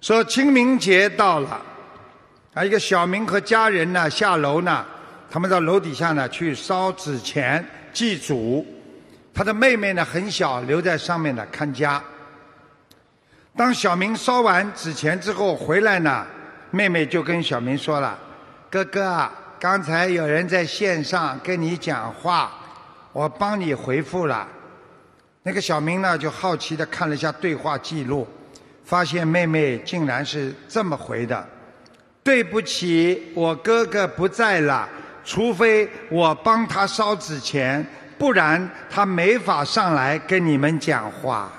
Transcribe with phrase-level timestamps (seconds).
[0.00, 1.60] 说清明节到了，
[2.54, 4.84] 啊，一个小明和家人呢下楼呢，
[5.28, 8.64] 他们到楼底下呢去烧纸钱祭祖，
[9.34, 12.00] 他的妹妹呢很小，留在上面呢看家。
[13.56, 16.24] 当小明烧完纸钱之后回来呢，
[16.70, 18.16] 妹妹就跟小明说了
[18.70, 22.52] ：“哥哥啊，刚才有人在线上跟你讲话，
[23.12, 24.46] 我帮你回复了。”
[25.42, 28.28] 那个小明呢就好奇的看了一下对话记录。
[28.88, 31.46] 发现妹妹竟然是这么回的
[32.24, 34.88] ：“对不起，我哥哥不在了，
[35.26, 41.52] 除非我帮他烧纸钱，不然他没法上来跟你们讲话。”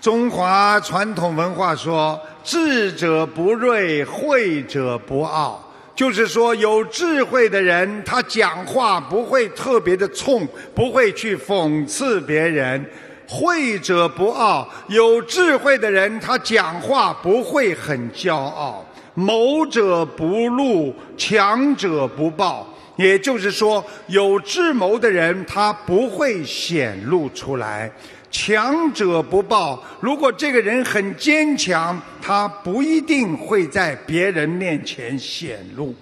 [0.00, 5.64] 中华传统文化说：“智者不锐，慧者不傲。”
[6.00, 12.82] 就是说，有智慧的人，他讲话不会特别的冲，不会去讽刺别人；
[13.28, 22.66] 慧者不傲，有智慧的人，他讲话不会很骄傲；谋者不怒，强者不暴。
[22.96, 27.92] 也就是说，有智谋的人，他不会显露出来。
[28.30, 35.94] 强者不报，如果这个人很坚强，他不一定会在别人面前显露。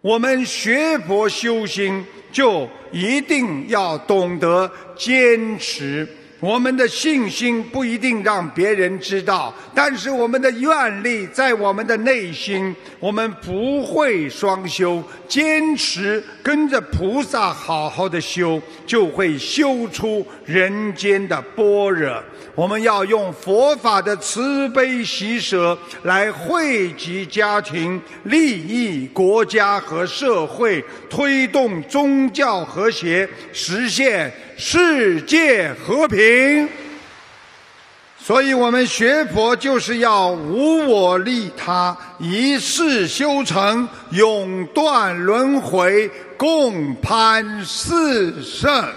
[0.00, 6.06] 我们学佛修心，就一定要懂得坚持。
[6.42, 12.74] 我们的信心不一定让别人知道，但是我们的愿力在我们的内心。
[12.98, 22.20] 我们不会双修，坚持跟着菩萨好好的修，就会修出人间的般若。
[22.54, 34.32] 我们要用佛法的慈悲喜舍来惠及家庭、利益国家和社会，推动宗教和谐，实现
[34.64, 36.68] 世界和平。
[38.16, 48.88] 所以我们学佛就是要无我利他，一世修成，永断轮回，共攀四圣。